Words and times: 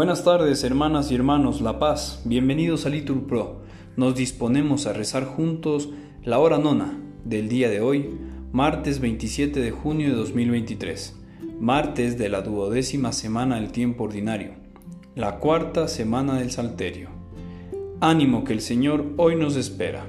Buenas 0.00 0.24
tardes, 0.24 0.64
hermanas 0.64 1.12
y 1.12 1.14
hermanos 1.14 1.60
La 1.60 1.78
Paz. 1.78 2.22
Bienvenidos 2.24 2.86
a 2.86 2.88
Litur 2.88 3.26
Pro. 3.26 3.60
Nos 3.98 4.14
disponemos 4.14 4.86
a 4.86 4.94
rezar 4.94 5.26
juntos 5.26 5.90
la 6.24 6.38
hora 6.38 6.56
nona 6.56 6.98
del 7.26 7.50
día 7.50 7.68
de 7.68 7.82
hoy, 7.82 8.08
martes 8.50 9.00
27 9.00 9.60
de 9.60 9.70
junio 9.70 10.08
de 10.08 10.14
2023, 10.14 11.20
martes 11.60 12.16
de 12.16 12.30
la 12.30 12.40
duodécima 12.40 13.12
semana 13.12 13.56
del 13.56 13.72
tiempo 13.72 14.04
ordinario, 14.04 14.52
la 15.16 15.38
cuarta 15.38 15.86
semana 15.86 16.38
del 16.38 16.50
Salterio. 16.50 17.10
Ánimo 18.00 18.42
que 18.44 18.54
el 18.54 18.62
Señor 18.62 19.04
hoy 19.18 19.36
nos 19.36 19.54
espera. 19.56 20.06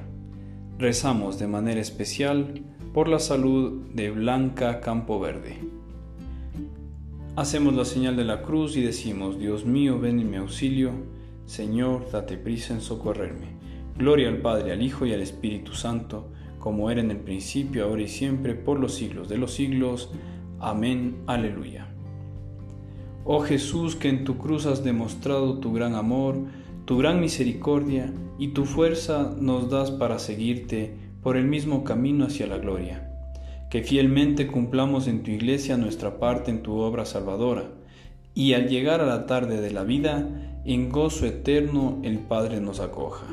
Rezamos 0.80 1.38
de 1.38 1.48
manera 1.48 1.82
especial 1.82 2.64
por 2.94 3.10
la 3.10 3.20
salud 3.20 3.90
de 3.94 4.10
Blanca 4.10 4.80
Campo 4.80 5.20
Verde. 5.20 5.81
Hacemos 7.38 7.74
la 7.76 7.86
señal 7.86 8.18
de 8.18 8.26
la 8.26 8.42
cruz 8.42 8.76
y 8.76 8.82
decimos, 8.82 9.40
Dios 9.40 9.66
mío, 9.66 9.98
ven 10.02 10.20
en 10.20 10.30
mi 10.30 10.36
auxilio, 10.36 10.92
Señor, 11.46 12.12
date 12.12 12.36
prisa 12.36 12.74
en 12.74 12.82
socorrerme. 12.82 13.56
Gloria 13.98 14.28
al 14.28 14.42
Padre, 14.42 14.74
al 14.74 14.82
Hijo 14.82 15.06
y 15.06 15.14
al 15.14 15.22
Espíritu 15.22 15.72
Santo, 15.74 16.28
como 16.60 16.92
era 16.92 17.00
en 17.00 17.10
el 17.10 17.22
principio, 17.22 17.86
ahora 17.86 18.02
y 18.02 18.10
siempre, 18.10 18.54
por 18.54 18.82
los 18.82 18.96
siglos 18.96 19.30
de 19.30 19.38
los 19.38 19.54
siglos. 19.54 20.10
Amén. 20.60 21.24
Aleluya. 21.26 21.88
Oh 23.24 23.40
Jesús, 23.40 23.96
que 23.96 24.10
en 24.10 24.26
tu 24.26 24.38
cruz 24.38 24.66
has 24.66 24.84
demostrado 24.84 25.60
tu 25.60 25.72
gran 25.72 25.96
amor, 25.96 26.36
tu 26.84 26.98
gran 26.98 27.22
misericordia 27.22 28.14
y 28.40 28.50
tu 28.50 28.66
fuerza 28.66 29.34
nos 29.40 29.70
das 29.70 29.90
para 29.90 30.20
seguirte 30.20 30.98
por 31.24 31.38
el 31.38 31.46
mismo 31.46 31.86
camino 31.86 32.26
hacia 32.26 32.46
la 32.48 32.58
gloria 32.58 33.11
que 33.72 33.84
fielmente 33.84 34.48
cumplamos 34.48 35.08
en 35.08 35.24
tu 35.24 35.32
iglesia 35.32 35.78
nuestra 35.78 36.20
parte 36.20 36.52
en 36.52 36.62
tu 36.62 36.76
obra 36.76 37.06
salvadora, 37.06 37.72
y 38.36 38.52
al 38.52 38.68
llegar 38.68 39.00
a 39.00 39.06
la 39.06 39.26
tarde 39.26 39.62
de 39.62 39.72
la 39.72 39.84
vida, 39.84 40.62
en 40.66 40.90
gozo 40.90 41.26
eterno 41.26 41.98
el 42.04 42.20
Padre 42.20 42.60
nos 42.60 42.82
acoja. 42.82 43.26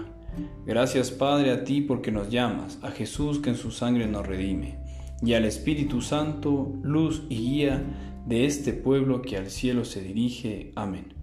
Gracias 0.65 1.11
Padre 1.11 1.51
a 1.51 1.65
ti 1.65 1.81
porque 1.81 2.13
nos 2.13 2.31
llamas, 2.31 2.79
a 2.83 2.93
Jesús 2.93 3.41
que 3.41 3.51
en 3.51 3.57
su 3.57 3.73
sangre 3.73 4.07
nos 4.07 4.29
redime, 4.29 4.79
y 5.21 5.35
al 5.35 5.45
Espíritu 5.45 6.03
Santo, 6.03 6.73
luz 6.83 7.25
y 7.29 7.37
guía 7.39 7.83
de 8.25 8.47
este 8.47 8.73
pueblo 8.73 9.23
que 9.23 9.39
al 9.39 9.51
cielo 9.51 9.85
se 9.85 10.03
dirige. 10.03 10.71
Amén. 10.77 11.15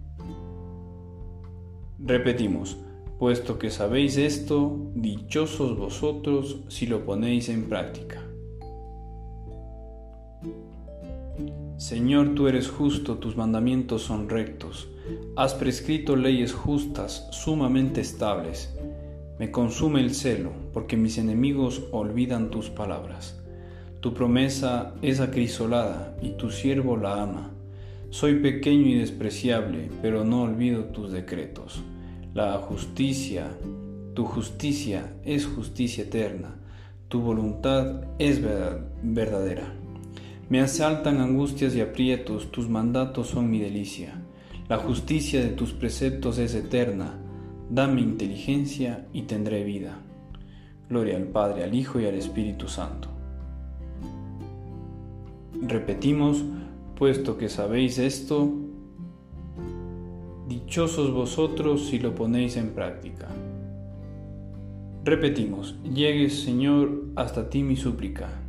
Repetimos, 1.98 2.76
puesto 3.18 3.58
que 3.58 3.70
sabéis 3.70 4.18
esto, 4.18 4.90
dichosos 4.94 5.78
vosotros 5.78 6.60
si 6.68 6.86
lo 6.86 7.06
ponéis 7.06 7.48
en 7.48 7.70
práctica. 7.70 8.25
Señor, 11.76 12.34
tú 12.34 12.48
eres 12.48 12.68
justo, 12.68 13.18
tus 13.18 13.36
mandamientos 13.36 14.00
son 14.00 14.30
rectos. 14.30 14.88
Has 15.36 15.52
prescrito 15.54 16.16
leyes 16.16 16.54
justas, 16.54 17.28
sumamente 17.32 18.00
estables. 18.00 18.74
Me 19.38 19.50
consume 19.50 20.00
el 20.00 20.14
celo, 20.14 20.52
porque 20.72 20.96
mis 20.96 21.18
enemigos 21.18 21.82
olvidan 21.92 22.48
tus 22.48 22.70
palabras. 22.70 23.38
Tu 24.00 24.14
promesa 24.14 24.94
es 25.02 25.20
acrisolada, 25.20 26.16
y 26.22 26.30
tu 26.30 26.50
siervo 26.50 26.96
la 26.96 27.22
ama. 27.22 27.50
Soy 28.08 28.36
pequeño 28.36 28.86
y 28.86 28.94
despreciable, 28.94 29.90
pero 30.00 30.24
no 30.24 30.44
olvido 30.44 30.84
tus 30.84 31.12
decretos. 31.12 31.82
La 32.32 32.54
justicia, 32.54 33.50
tu 34.14 34.24
justicia 34.24 35.12
es 35.26 35.44
justicia 35.44 36.04
eterna, 36.04 36.56
tu 37.08 37.20
voluntad 37.20 38.04
es 38.18 38.40
verdadera. 39.02 39.74
Me 40.48 40.60
asaltan 40.60 41.20
angustias 41.20 41.74
y 41.74 41.80
aprietos, 41.80 42.52
tus 42.52 42.68
mandatos 42.68 43.26
son 43.26 43.50
mi 43.50 43.58
delicia. 43.58 44.22
La 44.68 44.76
justicia 44.76 45.40
de 45.40 45.48
tus 45.48 45.72
preceptos 45.72 46.38
es 46.38 46.54
eterna. 46.54 47.18
Dame 47.68 48.00
inteligencia 48.00 49.08
y 49.12 49.22
tendré 49.22 49.64
vida. 49.64 49.98
Gloria 50.88 51.16
al 51.16 51.24
Padre, 51.24 51.64
al 51.64 51.74
Hijo 51.74 51.98
y 51.98 52.06
al 52.06 52.14
Espíritu 52.14 52.68
Santo. 52.68 53.08
Repetimos, 55.62 56.44
puesto 56.94 57.36
que 57.36 57.48
sabéis 57.48 57.98
esto, 57.98 58.48
dichosos 60.46 61.12
vosotros 61.12 61.86
si 61.86 61.98
lo 61.98 62.14
ponéis 62.14 62.56
en 62.56 62.70
práctica. 62.70 63.26
Repetimos, 65.02 65.76
llegue 65.82 66.30
Señor 66.30 67.06
hasta 67.16 67.50
ti 67.50 67.64
mi 67.64 67.74
súplica 67.74 68.45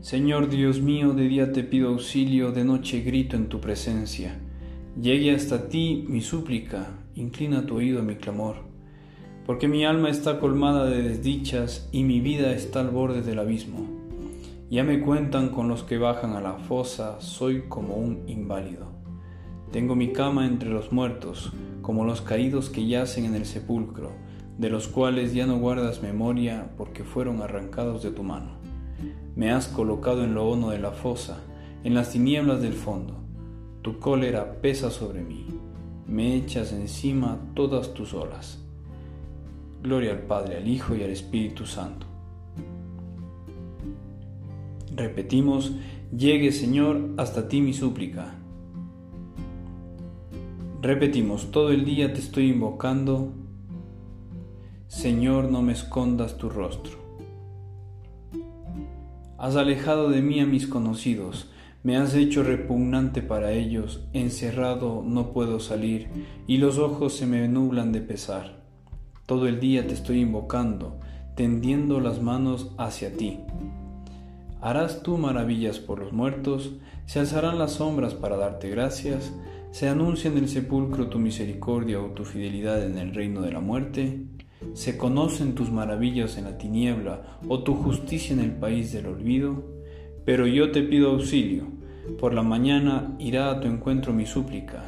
Señor 0.00 0.48
Dios 0.48 0.80
mío, 0.80 1.12
de 1.12 1.28
día 1.28 1.52
te 1.52 1.62
pido 1.62 1.90
auxilio, 1.90 2.52
de 2.52 2.64
noche 2.64 3.02
grito 3.02 3.36
en 3.36 3.50
tu 3.50 3.60
presencia. 3.60 4.40
Llegue 4.98 5.34
hasta 5.34 5.68
ti 5.68 6.06
mi 6.08 6.22
súplica, 6.22 6.86
inclina 7.14 7.66
tu 7.66 7.76
oído 7.76 8.00
a 8.00 8.02
mi 8.02 8.14
clamor, 8.16 8.56
porque 9.44 9.68
mi 9.68 9.84
alma 9.84 10.08
está 10.08 10.40
colmada 10.40 10.86
de 10.86 11.02
desdichas 11.02 11.86
y 11.92 12.04
mi 12.04 12.20
vida 12.20 12.52
está 12.52 12.80
al 12.80 12.88
borde 12.88 13.20
del 13.20 13.40
abismo. 13.40 13.86
Ya 14.70 14.84
me 14.84 15.02
cuentan 15.02 15.50
con 15.50 15.68
los 15.68 15.82
que 15.82 15.98
bajan 15.98 16.32
a 16.32 16.40
la 16.40 16.54
fosa, 16.54 17.20
soy 17.20 17.64
como 17.68 17.96
un 17.96 18.26
inválido. 18.26 18.86
Tengo 19.70 19.96
mi 19.96 20.14
cama 20.14 20.46
entre 20.46 20.70
los 20.70 20.92
muertos, 20.92 21.52
como 21.82 22.06
los 22.06 22.22
caídos 22.22 22.70
que 22.70 22.86
yacen 22.86 23.26
en 23.26 23.34
el 23.34 23.44
sepulcro, 23.44 24.12
de 24.56 24.70
los 24.70 24.88
cuales 24.88 25.34
ya 25.34 25.44
no 25.44 25.58
guardas 25.58 26.02
memoria 26.02 26.70
porque 26.78 27.04
fueron 27.04 27.42
arrancados 27.42 28.02
de 28.02 28.12
tu 28.12 28.22
mano. 28.22 28.59
Me 29.36 29.50
has 29.50 29.68
colocado 29.68 30.24
en 30.24 30.34
lo 30.34 30.48
hondo 30.48 30.70
de 30.70 30.78
la 30.78 30.92
fosa, 30.92 31.38
en 31.84 31.94
las 31.94 32.10
tinieblas 32.10 32.60
del 32.60 32.74
fondo. 32.74 33.14
Tu 33.82 33.98
cólera 33.98 34.60
pesa 34.60 34.90
sobre 34.90 35.22
mí, 35.22 35.46
me 36.06 36.34
echas 36.34 36.72
encima 36.72 37.38
todas 37.54 37.94
tus 37.94 38.14
olas. 38.14 38.58
Gloria 39.82 40.12
al 40.12 40.22
Padre, 40.22 40.58
al 40.58 40.68
Hijo 40.68 40.94
y 40.94 41.02
al 41.02 41.10
Espíritu 41.10 41.64
Santo. 41.64 42.06
Repetimos, 44.94 45.72
llegue 46.14 46.52
Señor 46.52 47.14
hasta 47.16 47.48
ti 47.48 47.60
mi 47.60 47.72
súplica. 47.72 48.34
Repetimos, 50.82 51.50
todo 51.50 51.70
el 51.70 51.84
día 51.84 52.12
te 52.12 52.20
estoy 52.20 52.50
invocando. 52.50 53.32
Señor, 54.88 55.50
no 55.50 55.62
me 55.62 55.72
escondas 55.72 56.36
tu 56.36 56.50
rostro. 56.50 57.09
Has 59.40 59.56
alejado 59.56 60.10
de 60.10 60.20
mí 60.20 60.38
a 60.40 60.44
mis 60.44 60.66
conocidos, 60.66 61.50
me 61.82 61.96
has 61.96 62.14
hecho 62.14 62.42
repugnante 62.42 63.22
para 63.22 63.52
ellos, 63.52 64.04
encerrado 64.12 65.02
no 65.02 65.32
puedo 65.32 65.60
salir, 65.60 66.08
y 66.46 66.58
los 66.58 66.76
ojos 66.76 67.14
se 67.14 67.26
me 67.26 67.48
nublan 67.48 67.90
de 67.90 68.02
pesar. 68.02 68.60
Todo 69.24 69.48
el 69.48 69.58
día 69.58 69.86
te 69.86 69.94
estoy 69.94 70.20
invocando, 70.20 71.00
tendiendo 71.36 72.00
las 72.00 72.20
manos 72.20 72.74
hacia 72.76 73.16
ti. 73.16 73.40
Harás 74.60 75.02
tú 75.02 75.16
maravillas 75.16 75.78
por 75.78 76.00
los 76.00 76.12
muertos, 76.12 76.74
se 77.06 77.20
alzarán 77.20 77.58
las 77.58 77.72
sombras 77.72 78.12
para 78.12 78.36
darte 78.36 78.68
gracias, 78.68 79.32
se 79.70 79.88
anuncia 79.88 80.30
en 80.30 80.36
el 80.36 80.50
sepulcro 80.50 81.08
tu 81.08 81.18
misericordia 81.18 81.98
o 81.98 82.10
tu 82.10 82.26
fidelidad 82.26 82.84
en 82.84 82.98
el 82.98 83.14
reino 83.14 83.40
de 83.40 83.52
la 83.52 83.60
muerte. 83.60 84.22
¿Se 84.74 84.96
conocen 84.96 85.54
tus 85.54 85.70
maravillas 85.70 86.36
en 86.36 86.44
la 86.44 86.58
tiniebla 86.58 87.38
o 87.48 87.62
tu 87.62 87.74
justicia 87.74 88.34
en 88.34 88.40
el 88.40 88.52
país 88.52 88.92
del 88.92 89.06
olvido? 89.06 89.64
Pero 90.24 90.46
yo 90.46 90.70
te 90.70 90.82
pido 90.82 91.10
auxilio. 91.10 91.64
Por 92.18 92.34
la 92.34 92.42
mañana 92.42 93.16
irá 93.18 93.50
a 93.50 93.60
tu 93.60 93.68
encuentro 93.68 94.12
mi 94.12 94.26
súplica. 94.26 94.84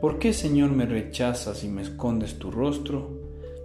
¿Por 0.00 0.18
qué, 0.18 0.32
Señor, 0.32 0.72
me 0.72 0.86
rechazas 0.86 1.62
y 1.62 1.68
me 1.68 1.82
escondes 1.82 2.38
tu 2.38 2.50
rostro? 2.50 3.20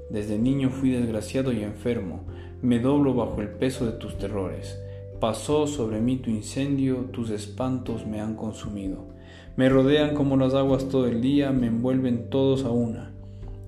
Desde 0.10 0.38
niño 0.38 0.70
fui 0.70 0.92
desgraciado 0.92 1.52
y 1.52 1.64
enfermo, 1.64 2.26
me 2.62 2.80
doblo 2.80 3.14
bajo 3.14 3.42
el 3.42 3.50
peso 3.50 3.86
de 3.86 3.94
tus 3.94 4.18
terrores. 4.18 4.80
Pasó 5.20 5.66
sobre 5.66 6.00
mí 6.00 6.18
tu 6.18 6.30
incendio, 6.30 7.10
tus 7.12 7.32
espantos 7.32 8.06
me 8.06 8.22
han 8.22 8.36
consumido. 8.36 9.08
Me 9.56 9.68
rodean 9.70 10.14
como 10.14 10.38
las 10.38 10.54
aguas 10.54 10.88
todo 10.88 11.08
el 11.08 11.22
día, 11.22 11.52
me 11.52 11.68
envuelven 11.68 12.30
todos 12.30 12.64
a 12.64 12.70
una. 12.70 13.17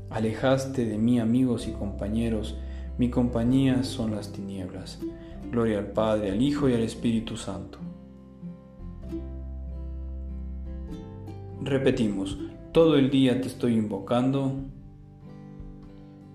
Alejaste 0.09 0.85
de 0.85 0.97
mí 0.97 1.19
amigos 1.19 1.67
y 1.67 1.71
compañeros, 1.71 2.57
mi 2.97 3.09
compañía 3.09 3.83
son 3.83 4.11
las 4.11 4.31
tinieblas. 4.31 4.99
Gloria 5.51 5.79
al 5.79 5.91
Padre, 5.91 6.31
al 6.31 6.41
Hijo 6.41 6.67
y 6.67 6.73
al 6.73 6.81
Espíritu 6.81 7.37
Santo. 7.37 7.77
Repetimos, 11.61 12.37
todo 12.71 12.95
el 12.95 13.09
día 13.09 13.39
te 13.41 13.47
estoy 13.47 13.73
invocando. 13.73 14.53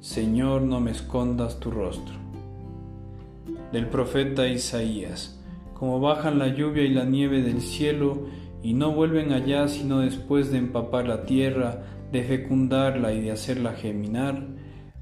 Señor, 0.01 0.63
no 0.63 0.81
me 0.81 0.91
escondas 0.91 1.59
tu 1.61 1.71
rostro. 1.71 2.15
Del 3.73 3.89
profeta 3.89 4.47
Isaías, 4.47 5.41
como 5.75 6.01
bajan 6.01 6.39
la 6.39 6.49
lluvia 6.49 6.85
y 6.85 6.95
la 6.95 7.05
nieve 7.05 7.43
del 7.43 7.61
cielo 7.61 8.27
y 8.63 8.75
no 8.75 8.93
vuelven 8.93 9.33
allá 9.33 9.67
sino 9.69 10.01
después 10.01 10.51
de 10.51 10.59
empapar 10.59 11.09
la 11.09 11.25
tierra, 11.25 11.83
de 12.15 12.23
fecundarla 12.23 13.13
y 13.13 13.21
de 13.21 13.33
hacerla 13.33 13.73
germinar, 13.73 14.47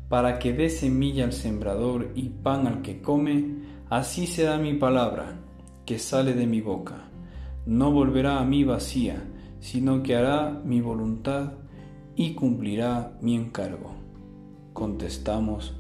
para 0.09 0.39
que 0.39 0.55
dé 0.55 0.71
semilla 0.71 1.25
al 1.25 1.35
sembrador 1.35 2.11
y 2.15 2.31
pan 2.31 2.67
al 2.67 2.81
que 2.81 3.03
come, 3.03 3.59
así 3.91 4.27
será 4.27 4.57
mi 4.57 4.73
palabra 4.73 5.39
que 5.85 5.99
sale 5.99 6.33
de 6.33 6.47
mi 6.47 6.63
boca. 6.63 7.11
No 7.67 7.93
volverá 7.93 8.41
a 8.41 8.47
mí 8.47 8.65
vacía, 8.65 9.23
sino 9.61 10.03
que 10.03 10.17
hará 10.17 10.59
mi 10.65 10.81
voluntad 10.81 11.53
y 12.17 12.33
cumplirá 12.33 13.13
mi 13.21 13.37
encargo. 13.37 13.93
Contestamos, 14.73 15.77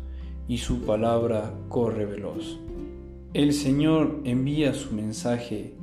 y 0.48 0.58
su 0.58 0.82
palabra 0.84 1.54
corre 1.70 2.04
veloz. 2.04 2.60
El 3.32 3.54
Señor 3.54 4.20
envía 4.24 4.74
su 4.74 4.94
mensaje 4.94 5.78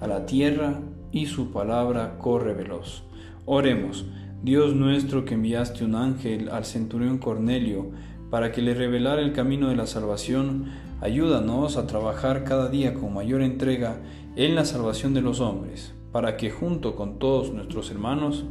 a 0.00 0.06
la 0.06 0.24
tierra 0.24 0.80
y 1.12 1.26
su 1.26 1.52
palabra 1.52 2.16
corre 2.16 2.54
veloz. 2.54 3.04
Oremos, 3.44 4.06
Dios 4.46 4.76
nuestro 4.76 5.24
que 5.24 5.34
enviaste 5.34 5.84
un 5.84 5.96
ángel 5.96 6.50
al 6.50 6.64
centurión 6.64 7.18
Cornelio 7.18 7.90
para 8.30 8.52
que 8.52 8.62
le 8.62 8.74
revelara 8.74 9.20
el 9.20 9.32
camino 9.32 9.70
de 9.70 9.74
la 9.74 9.88
salvación, 9.88 10.66
ayúdanos 11.00 11.76
a 11.76 11.88
trabajar 11.88 12.44
cada 12.44 12.68
día 12.68 12.94
con 12.94 13.12
mayor 13.12 13.42
entrega 13.42 14.00
en 14.36 14.54
la 14.54 14.64
salvación 14.64 15.14
de 15.14 15.20
los 15.20 15.40
hombres, 15.40 15.96
para 16.12 16.36
que 16.36 16.52
junto 16.52 16.94
con 16.94 17.18
todos 17.18 17.52
nuestros 17.52 17.90
hermanos, 17.90 18.44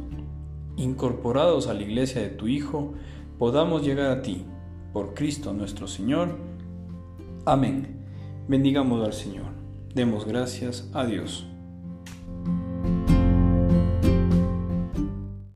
incorporados 0.76 1.66
a 1.66 1.72
la 1.72 1.80
iglesia 1.80 2.20
de 2.20 2.28
tu 2.28 2.46
Hijo, 2.46 2.92
podamos 3.38 3.82
llegar 3.82 4.10
a 4.10 4.20
ti, 4.20 4.44
por 4.92 5.14
Cristo 5.14 5.54
nuestro 5.54 5.86
Señor. 5.86 6.36
Amén. 7.46 8.04
Bendigamos 8.48 9.02
al 9.02 9.14
Señor. 9.14 9.46
Demos 9.94 10.26
gracias 10.26 10.90
a 10.92 11.06
Dios. 11.06 11.46